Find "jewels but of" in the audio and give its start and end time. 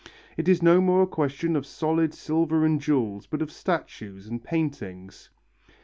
2.81-3.51